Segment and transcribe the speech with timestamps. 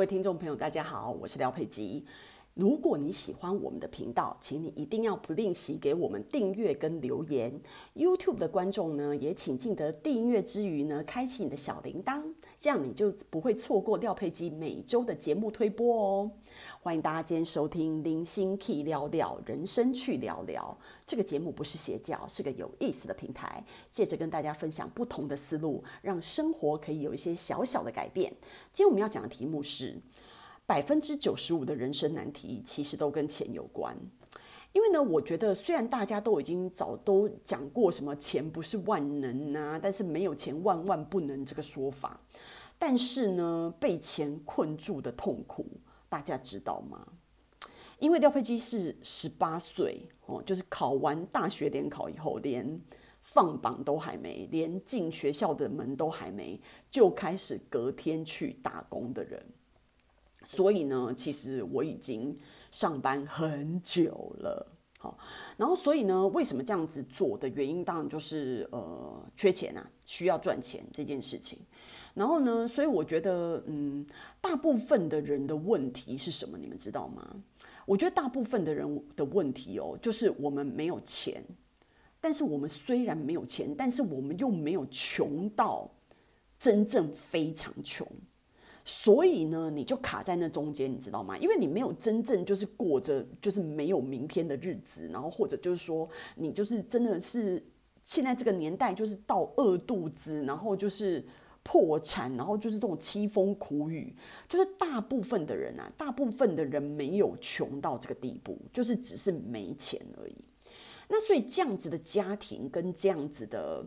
[0.00, 2.02] 各位听众朋友，大家好，我是廖佩吉。
[2.54, 7.60] 如果你喜欢我们的频道，请你一定要不吝惜给我们订阅跟留言。
[7.94, 12.22] YouTube 的观众呢，也请记得订阅之余呢，开启你的小铃铛，
[12.58, 16.30] 这样你就不会错过廖佩吉每周的节目推播哦。
[16.82, 20.76] 欢迎大家今天收听《零星 Key 聊聊人生去聊聊》
[21.06, 28.30] 这个节目，不是邪教，是个有意思的平台，借着跟大家分享不同的思路，让生活可以有一些小小的改变。
[28.72, 29.96] 今天我们要讲的题目是。
[30.70, 33.96] 百分之九十五的人生难题其实都跟钱有关，
[34.72, 42.20] 因为呢，我觉得虽然大家都已经早都讲过什么钱不是万能啊，但是没有钱万万不能这个说法，
[42.78, 45.66] 但是呢，被钱困住的痛苦，
[46.08, 47.04] 大家知道吗？
[47.98, 52.80] 因为廖佩基是十八岁哦，就是考完大学联考以后，连
[53.22, 56.60] 放榜都还没，连进学校的门都还没，
[56.92, 59.44] 就开始隔天去打工的人。
[60.52, 62.36] 所以呢，其实我已经
[62.72, 64.66] 上班很久了，
[64.98, 65.16] 好，
[65.56, 71.56] 然后所以呢，为什么这样子做的原因，当然就是呃，缺钱啊，需要赚钱这件事情。
[72.14, 74.04] 然后呢，所以我觉得，嗯，
[74.40, 76.58] 大部分的人的问题是什么？
[76.58, 77.36] 你们知道吗？
[77.86, 81.44] 我觉得大部分的人的问题哦，就是我们没有钱，
[82.20, 85.88] 但是我们虽然没有钱，但是我们又没有穷到
[86.58, 88.04] 真正非常穷。
[88.84, 91.36] 所以呢，你就卡在那中间，你知道吗？
[91.38, 97.62] 因为你没有真正就是过着就是没有明天的日子，然后或者就是说你就是真的是
[98.02, 101.24] 现在这个年代就是到饿肚子，然后就是
[101.62, 104.16] 破产，然后就是这种凄风苦雨，
[104.48, 110.34] 就是大部分的人啊，大部分的人没有穷到这个地步，就是只是没钱而已。
[111.08, 113.84] 那所以这样子的家庭跟这样子的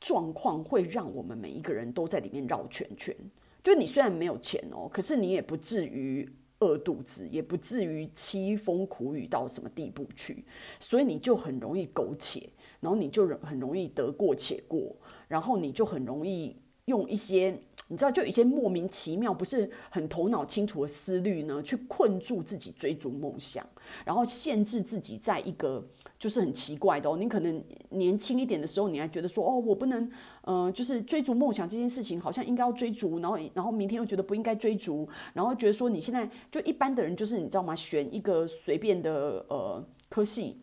[0.00, 3.14] 状况，会让我们每一个人都在里面绕圈圈。
[3.62, 6.28] 就你虽然没有钱哦，可是你也不至于
[6.60, 10.44] 饿肚子，也不至于凄风苦雨到什么地步去，
[10.80, 12.50] 所以你就很容易苟且，
[12.80, 14.96] 然后你就很容易得过且过，
[15.28, 16.56] 然后你就很容易
[16.86, 17.58] 用一些
[17.88, 23.68] 你知道，就一些莫名其妙、不是很头脑清楚的思虑呢，去困住自己追逐梦想，
[24.04, 25.86] 然后限制自己在一个。
[26.18, 30.08] 就是很奇怪的哦，你可能年轻一点的时候，你还觉得说哦，我不能，
[30.42, 37.74] 嗯、就是追逐梦想这件事情，好像应该要追逐，然后，然后明天又觉得不应该追逐，然后觉得说你现在就一般的人，就是你知道吗？
[37.74, 40.62] 选一个随便的呃科系，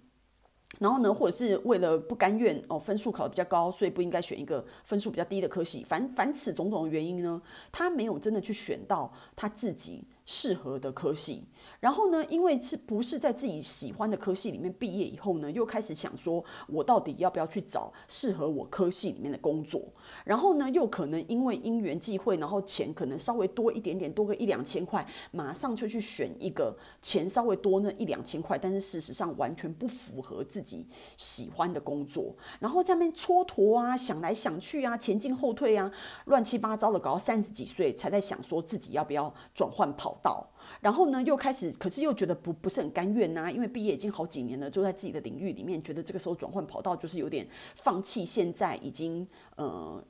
[0.78, 11.46] 然后呢，或者是为了不甘愿哦，分数考得比较高，所以不应该选一个分数比较低的科系，凡凡此种种的原因呢，他没有真的去选到他自己适合的科系。
[11.80, 19.82] 然后呢，因为是不是在自己喜欢的科系里面毕业以后呢，又开始想说，我到底要不要去找适合我科系里面的工作？
[20.26, 30.86] 然后呢，又可能因为因缘际会，然后钱可能稍微多一点点，多个一两千块，马上就去选一个钱稍微多那一两千块，但是事实上完全不符合自己
[31.16, 32.36] 喜欢的工作。
[32.60, 35.90] 然后在那边蹉跎啊，想来想去啊，前进后退啊，
[36.26, 40.48] 乱七八糟的，搞到三十几岁才在想说自己要不要转换跑道。
[40.82, 50.04] 然后呢，又开始，可是又觉得不不是很甘愿呐，因为毕业已经好几年了，就在自己的领域里面，觉得这个时候转换跑道就是有点放弃现在已经呃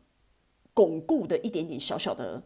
[0.73, 2.43] 巩固的一点点小小的。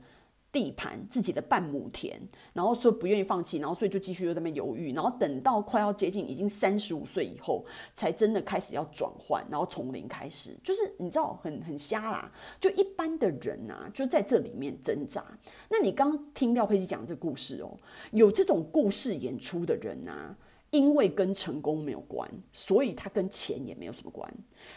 [0.54, 2.16] 地盘自己的半亩田，
[2.54, 7.66] 然后说不愿意放弃，然后所以就继续又在那边犹豫，然后等到快要接近已经三十五岁以后，
[7.96, 15.26] 才真的开始要转换，然后从零开始，就是你知道很很瞎啦，就一般的人啊，就在这里面挣扎。
[15.70, 17.76] 那你刚听廖佩琪讲这个故事哦，
[18.12, 20.38] 有这种故事演出的人啊。
[20.74, 24.28] 因为跟成功没有关，所以他跟钱也没有什么关，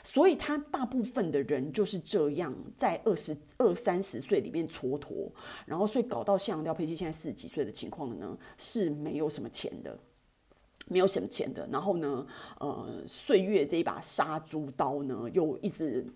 [0.03, 5.31] 所以他大部分的人就是这样，在二十二三十岁里面蹉跎，
[5.65, 9.99] 然后所以搞到像廖佩琪现在四十几岁的情况呢，是没有什么钱的，
[10.87, 12.27] 没有什么钱的，然后呢，
[12.61, 16.07] 呃，岁月这一把杀猪刀呢，又一直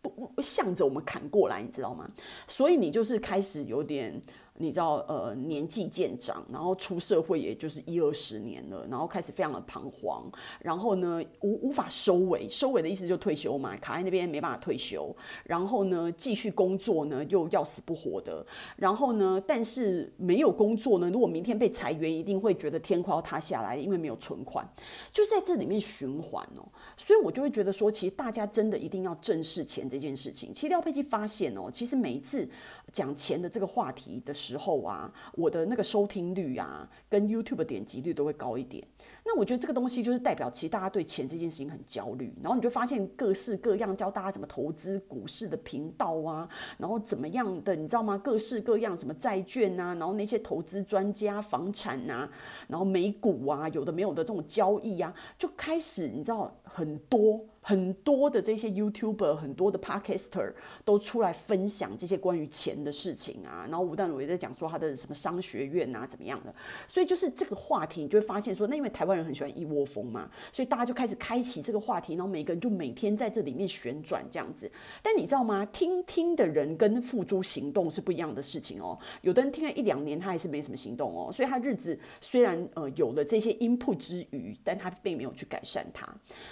[0.00, 2.08] 不向着我们砍过来，你知道吗？
[2.46, 4.22] 所以你就是开始有点。
[4.58, 10.30] 你知道，呃，年纪渐长，然后出社会也就是一二十年了，然后开始非常的彷徨，
[10.60, 15.14] 然后呢，无无法收尾，收尾的意思就退休嘛，卡在那边没办法退休，
[15.44, 18.44] 然后呢，继续工作呢又要死不活的，
[18.76, 24.66] 然后呢，但是没有工作呢，如果明天被裁员，一定会觉得天快要塌下来，因为没有存款，
[25.12, 26.62] 就在这里面循环哦，
[26.96, 30.52] 所以我就会觉得说，其实大家真的一定要正视钱这件事情。
[30.54, 32.48] 其实廖佩琪发现哦，其实每一次
[32.92, 38.86] 讲钱的这个话题的时时候啊，我的那个收听率啊，跟 YouTube 点击率都会高一点。
[39.24, 46.48] 那我觉得这个东西就是代表，其实大家对钱这件事情很焦虑，然后你就发现各式各样教大家怎么投资股市的频道啊，
[46.78, 48.16] 然后怎么样的，你知道吗？
[48.18, 52.30] 各式各样什么债券啊，然后那些投资专家、房产啊，
[52.68, 57.44] 然后美股啊，有的没有的这种交易啊，就开始你知道很多。
[57.68, 60.54] 很多的这些 YouTuber，很多的 Podcaster
[60.84, 66.54] 都出来分享这些关于钱的事情啊，然后吴淡如也在讲说他的什么商学院啊怎么样的，
[66.86, 74.70] 所以就是这个话题，你就会发现说，那因为台湾人很喜欢一窝蜂嘛，所以大家就开始开启这个话题，然后每个人就每天在这里面旋转这样子。
[75.02, 75.66] 但你知道吗？
[75.72, 78.96] 听听的人跟付诸行动是不一样的事情哦。
[79.22, 86.06] 有的人听了一两年，他还是没什么行动哦，所以他日子虽然呃有了这些 input 之余，但他并没有去改善它。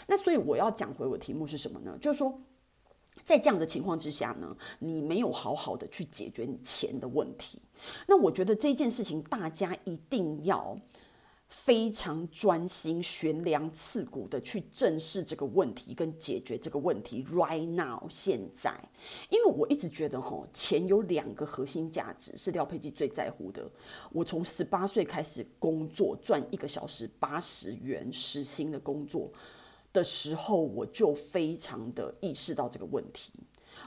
[0.08, 1.03] 那所以我要讲回。
[1.06, 1.96] 我题目是什么呢？
[2.00, 2.40] 就是说，
[3.24, 7.60] 在这样的情况之下呢，你没有好好的去解决你钱的问题。
[8.06, 10.78] 那我觉得这件事情，大家一定要
[11.46, 17.24] 非常专心、悬梁刺股的去正视这个问题，跟解决这个问题。
[17.30, 18.74] Right now，现在，
[19.28, 23.70] 因为我一直觉得哈，钱有两个核心价值是廖佩基最在乎的。
[24.10, 29.30] 我从十八岁开始工作，赚一个小时八十元时薪的工作。
[29.94, 33.32] 的时候，我就非常的意识到这个问题。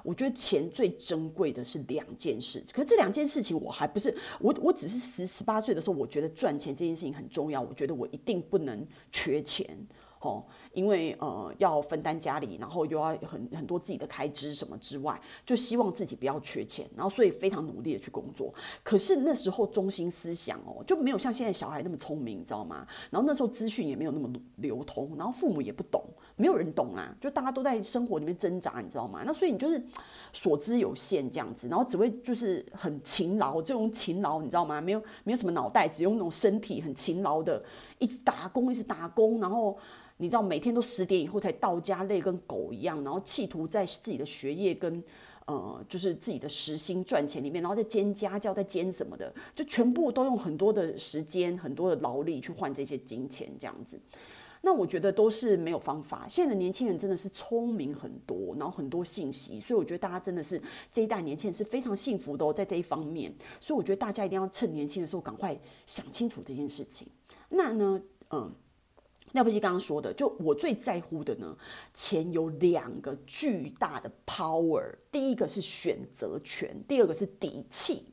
[0.04, 9.88] 我觉得钱最珍贵的是两件事，可是这两件事情我还不是我，我只是十十八岁的时候，我觉得赚钱这件事情很重要，我觉得我一定不能缺钱，
[10.22, 10.44] 哦。
[10.78, 18.54] 因为呃要分担家里，然后又要很很多自己的开支什么之外，就希望自己不要缺钱，然后所以非常努力的去工作。
[18.84, 22.86] 可是那时候中心思想哦就没有像现在小孩那么聪明，你知道吗？
[23.10, 26.04] 然后那时候资讯也没有那么流通，然后父母也不懂，
[26.36, 29.24] 没有人懂啊，就大家都在生活里面挣扎，你知道吗？
[29.26, 29.84] 那所以你就是
[30.32, 34.80] 所知有限这样子，然后只会就是很勤劳，这种勤劳你知道吗？
[34.80, 37.64] 没有没有什么脑袋，只用那种身体很勤劳的
[37.98, 39.76] 一直打工，一直打工，然后。
[40.18, 45.04] 你知道每天都十点以后才到家，累跟狗一样，然后企图在自己的学业跟
[45.46, 53.98] 呃，就是自己的时薪赚钱里面，然后再兼家教，再兼什么的，就全部都用很多的时间、很多的劳力去换这些金钱，这样子。
[54.62, 56.26] 那我觉得都是没有方法。
[56.28, 60.62] 现在的年轻人真的是聪明很多，然后很多信息，所以我觉得大家真的是
[60.92, 63.34] 这一代年轻人是非常幸福的哦，在这一方面。
[63.62, 67.08] 所以我觉得大家一定要趁年轻的时候赶快想清楚这件事情。
[67.50, 68.52] 那呢，嗯。
[69.34, 71.56] 那不是刚刚说的，就我最在乎的呢，
[71.94, 78.06] 钱有两个巨大的 power，第一个是选择权，第二个是底气。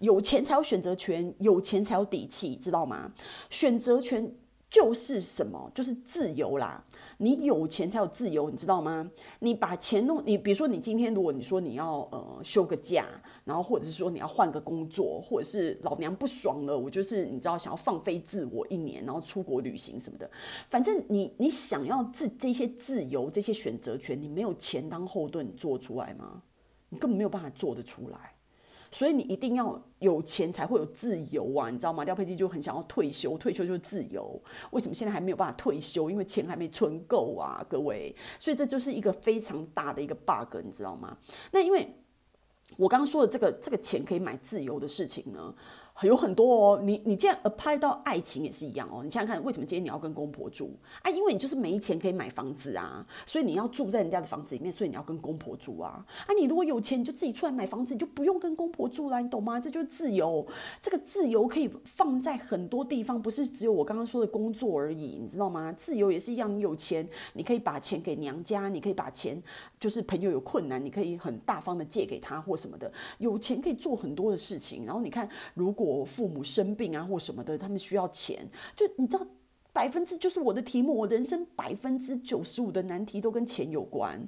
[0.00, 3.12] 有钱才有选择权，有钱才有底气，知道吗？
[3.48, 4.34] 选择权
[4.68, 5.70] 就是什么？
[5.74, 6.84] 就是自由啦。
[7.18, 9.08] 你有钱才有自由，你知道吗？
[9.38, 13.06] 你把钱弄，你比如说你今天如果你说你要呃休个假，
[13.44, 20.30] 然后或者是说你要换个工作，或者是老娘不爽了，我就是你知道想要放飞自我一年，然后出国旅行什么的，
[20.68, 26.42] 反正你你想要自这些自由这些选择权，你没有钱当后盾，你做出来吗？
[26.88, 28.34] 你根本没有办法做得出来。
[28.90, 32.04] 所以你一定要有钱才会有自由啊，你知道吗？
[32.04, 34.40] 廖佩基就很想要退休，退休就是自由。
[34.70, 36.08] 为什么现在还没有办法退休？
[36.08, 38.14] 因为钱还没存够啊，各位。
[38.38, 41.18] 所以这就是一个非常大的一个 bug，你知道吗？
[41.50, 41.92] 那因为
[42.76, 45.54] 我刚刚说的这个这个钱可以买自由的事情呢，
[46.02, 49.02] 有很多哦，你你这样 apply 到爱情也是一样哦。
[49.04, 51.08] 你想想看，为什么今天你要跟公婆住啊？
[51.08, 56.04] 因为你就是没钱可以买房子啊，所以你要住在人家的房子里面，所以你要跟公婆住啊。
[56.26, 59.60] 啊，你如果有钱，你就自己出来买房子，你就不用跟公婆住啦，你懂吗？
[59.60, 60.44] 这就是自由。
[60.82, 65.72] 这个自由可以放在很多地方，不是只有我刚刚说的工作而已，你知道吗？
[65.72, 69.40] 自由也是一样，你有钱，你可以把钱给娘家，你可以把钱，
[69.78, 72.92] 就是朋友有困难，你可以很大方的借给他或什么的。
[73.18, 74.84] 有钱可以做很多的事情。
[74.84, 78.48] 然后你看，如果我父母生病啊，或什么的，他们需要钱。
[78.74, 79.26] 就你知道，
[79.72, 84.26] 百分之就是我的题目，我人生百分之九十五的难题都跟钱有关。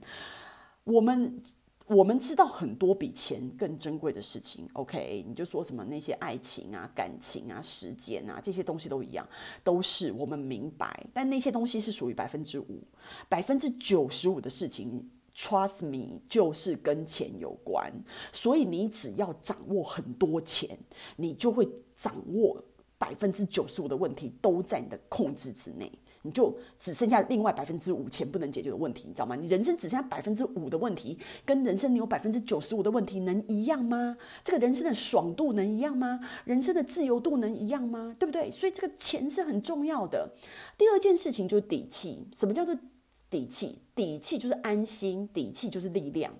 [0.84, 1.42] 我们
[1.86, 4.68] 我们知道很多比钱更珍贵的事情。
[4.74, 9.26] OK，你就说什么那些爱情啊、感情啊、时间啊这些东西都一样，
[9.64, 11.06] 都是我们明白。
[11.12, 12.82] 但那些东西是属于百分之五，
[13.28, 15.10] 百分之九十五的事情。
[15.36, 17.92] Trust me，就是跟钱有关，
[18.32, 20.78] 所以你只要掌握很多钱，
[21.16, 22.64] 你就会掌握
[22.96, 29.36] 百分之九十五的问题都在你的控制之内，你就只剩下另外百分之五钱不能解决的问题，你知道吗？
[29.36, 34.16] 你人生只剩下百分之五的问题，跟人生你有百分之九十五的问题能一样吗？
[34.42, 36.18] 这个人生的爽度能一样吗？
[36.46, 38.16] 人生的自由度能一样吗？
[38.18, 38.50] 对不对？
[38.50, 40.32] 所以这个钱是很重要的。
[40.78, 42.74] 第二件事情就是底气，什么叫做？
[43.30, 46.32] 底气，底气就是安心，底气就是力量。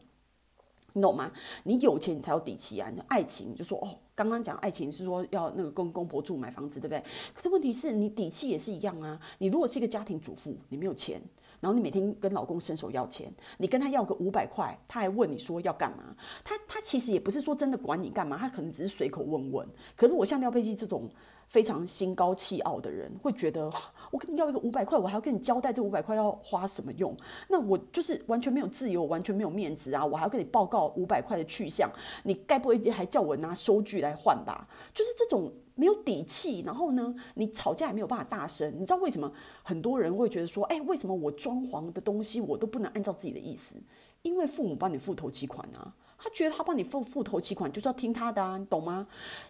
[0.92, 1.30] 你懂吗？
[1.64, 2.88] 你有钱你才有底气啊！
[2.90, 7.04] 你爱情就说哦，刚刚讲爱情是说要那个跟公婆住买房子，对不对？
[7.34, 9.20] 可是问题是你底气也是一样啊！
[9.36, 11.20] 你如果是一个家庭主妇，你没有钱，
[11.60, 16.16] 然后你每天跟老公伸手要钱，你跟他要个五百块，他还问你说要干嘛？
[16.42, 19.68] 他他其实也不是说真的管你干嘛，他可能只是随口问问。
[19.94, 21.10] 可是我像廖佩基这种。
[21.48, 23.72] 非常心高气傲的人会觉得，
[24.10, 27.16] 我跟你要一个五百块，我还要跟你交代这五百块要花什么用？
[27.48, 30.04] 那我就是完全没有自由，完全没有面子啊！
[30.04, 31.90] 我还要跟你报告五百块的去向，
[32.24, 34.68] 你该不会还叫我拿收据来换吧？
[34.92, 38.74] 就是这种没有底气，然后呢，你吵架也没有办法大声。
[38.76, 43.76] 你知道为什么很多人会觉得说，哎，为什么我装潢的东西我都不能按照自己的意思？
[44.22, 45.94] 因为父母帮你付头期款啊。
[46.18, 49.06] 他觉得他帮你付付头期款就是要听他的啊，你懂吗？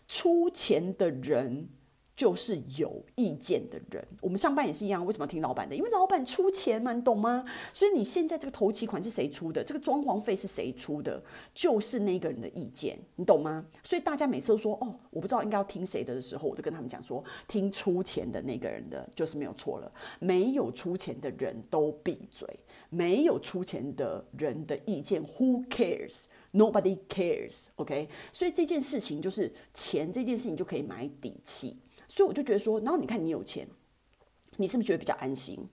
[0.07, 1.69] 出钱的人。
[2.17, 5.05] 就是有意见的人，我们上班也是一样。
[5.05, 5.77] 为什么要听老板的？
[5.77, 7.45] 因为老板出钱嘛，你懂吗？
[7.75, 9.63] 所以你现在这个头期款是谁出的？
[9.63, 11.23] 这个装潢费是谁出的？
[11.55, 13.67] 就是那个人的意见，你懂吗？
[13.83, 19.93] 所以大家每次都说哦，我不知道应该要听谁的的时候，我就跟他们讲说，听出钱的那个人的就是没有错了。
[20.19, 22.49] 没有出钱的人都闭嘴，
[22.89, 27.67] 没有出钱的人的意见，Who cares？Nobody cares。
[27.77, 31.77] OK，所以这件事情就是钱这件事情就可以买底气。
[32.09, 33.67] 所以我就觉得说，然后你看你有钱，
[34.57, 35.69] 你是不是觉得比较安心？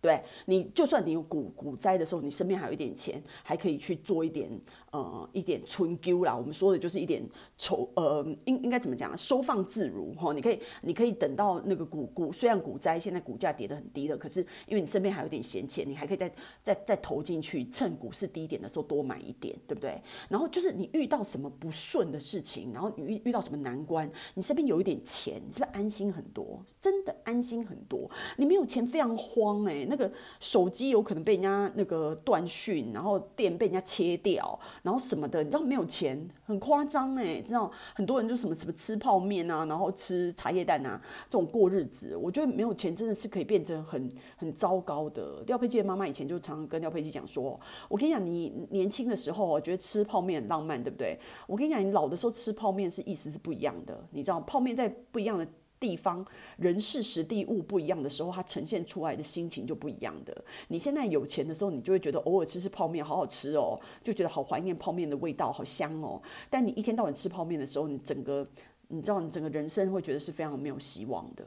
[0.00, 4.48] 对，你就算你有股股灾的时候，你身边还有一点钱，还可以去做一点。
[4.92, 7.22] 呃，一点存丢啦，我们说的就是一点
[7.56, 9.16] 筹，呃，应应该怎么讲？
[9.16, 20.02] 收放自如哈，你可以，你可以等到那个股股，虽然股灾现在股价跌得很低了，可是因为你身边还有点闲钱，你还可以再再再投进去，趁股市低点的时候多买一点，对不对？
[20.28, 26.60] 然后就是你遇到什么不顺的事情，然后你遇遇到什么难关，你身边有一点钱，是不是安心很多？
[26.80, 28.10] 真的安心很多。
[28.36, 34.58] 你没有钱非常慌哎、那个手机有可能被人家那个断讯，然后电被人家切掉。
[34.82, 45.42] 然后什么的，你知道没有钱很夸张哎，知道很多人就什么什么吃泡面啊，然后吃茶叶蛋啊，这种过日子，我觉得没有钱真的是可以变成很很糟糕的。
[45.46, 47.58] 廖佩基的妈妈以前就常常跟廖佩基讲说，
[47.88, 51.18] 我跟你讲，你年轻的时候我觉得吃泡面很浪漫，对不对？
[51.46, 55.46] 我跟你讲，你老的时候吃泡面是意思是不一样的，你知道泡面在不一样的。
[55.80, 56.24] 地方
[56.58, 60.44] 人事时地物不一样的时候，它呈现出来的心情就不一样的。
[60.68, 66.20] 你现在有钱的时候，你就会觉得偶尔吃吃泡面好好吃哦，就觉得好怀念泡面的味道，好香哦。
[66.50, 68.46] 但你一天到晚吃泡面的时候，你整个
[68.88, 71.44] 你知道，你整个人生会觉得是非常没有希望的。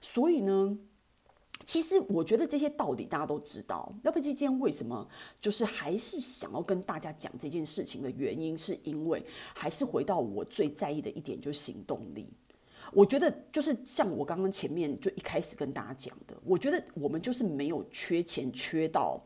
[0.00, 0.78] 所以呢，
[1.64, 3.92] 其实我觉得这些道理大家都知道。
[4.04, 5.08] 那不今天为什么
[5.40, 12.28] 就是还是想要跟大家讲这件事情的原因，是因为还是回到我最在意的一点，就是行动力。
[12.94, 19.20] 我觉得就是像我刚刚前面就一开始跟大家讲的，我觉得我们就是没有缺钱缺到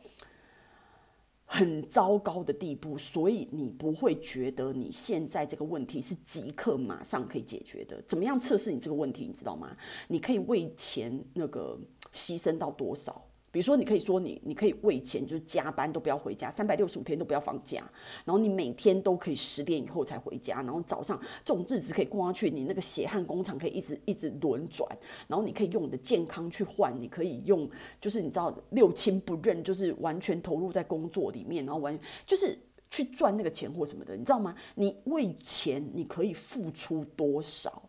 [1.45, 8.03] 很糟糕的地步，所以你不会觉得你现在这个问题是即刻马上可以解决的。
[8.07, 9.27] 怎么样测试你这个问题？
[9.27, 9.77] 你知道吗？
[10.09, 11.79] 你可以为钱那个
[12.13, 13.28] 牺牲到多少？
[13.51, 17.83] 比如说，你可以说你，你可以为钱就是加班都不要回家，三百六十五天都不要放假，
[18.25, 24.87] 然后你每天都可以十点以后才回家，然后早上这种日子可以过下去，你那个血汗工厂可以一直一直轮转，
[25.27, 27.69] 然后你可以用你的健康去换，你可以用
[28.01, 32.59] 就是你知道六亲不认，就是完全投入在工作里面，然后完就是
[32.91, 34.55] 去赚那个钱或什么的，你知道吗？
[34.75, 37.83] 你为钱你可以付出多少，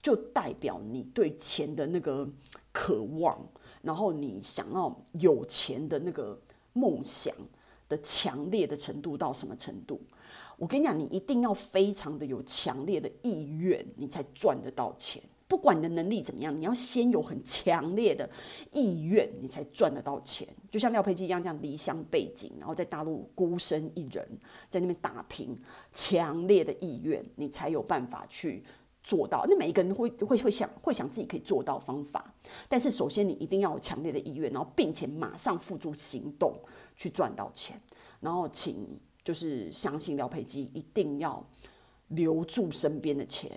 [0.00, 2.28] 就代表你对钱的那个
[2.72, 3.44] 渴望。
[3.84, 6.40] 然后你想要有钱的那个
[6.72, 7.34] 梦想
[7.88, 10.00] 的强烈的程度到什么程度？
[10.56, 15.22] 我跟你讲，你一定要非常的有强烈的意愿，你才赚得到钱。
[15.46, 18.28] 不管你的能力怎么样，你要先有很强烈的
[18.72, 20.48] 意愿，你才赚得到钱。
[20.70, 24.26] 就像廖佩基一样，这样离乡背井，然后在大陆孤身一人
[24.70, 25.56] 在那边打拼，
[25.92, 28.64] 强烈的意愿，你才有办法去。
[29.04, 32.34] 做到，那每一个人会会会想会想自己可以做到方法，
[32.70, 36.58] 但是首先你一定要有强烈的意愿，然后并且马上付诸行动
[36.96, 37.78] 去赚到钱，
[38.18, 41.46] 然后请就是相信廖佩基一定要
[42.08, 43.50] 留住身边的钱，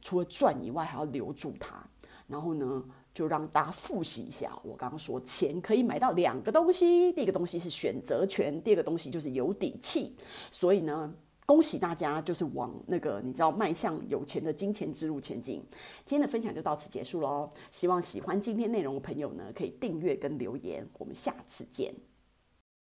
[0.00, 1.86] 除了赚以外还要留住它，
[2.26, 10.16] 然后呢就让大家复习一下，我刚刚说钱可以买到两个东西，第一个东西是选择权，第二个东西就是有底气，
[10.50, 11.14] 所以呢。
[11.46, 15.64] 恭喜大家，就是往那个你知道迈向有钱的金钱之路前进。
[16.04, 17.48] 今天的分享就到此结束喽。
[17.70, 20.86] 希望喜欢今天内容的朋友呢，可以订阅跟留言。
[20.98, 21.94] 我们下次见。